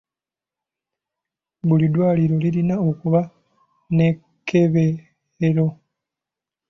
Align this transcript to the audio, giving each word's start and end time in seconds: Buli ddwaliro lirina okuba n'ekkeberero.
Buli 1.67 1.87
ddwaliro 1.89 2.35
lirina 2.43 2.75
okuba 2.89 3.21
n'ekkeberero. 3.95 5.67